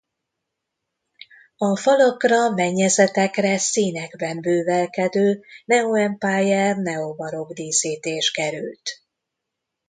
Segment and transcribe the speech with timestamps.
[1.57, 8.89] A falakra-mennyezetekre színekben bővelkedő neoempire-neobarokk díszítés került.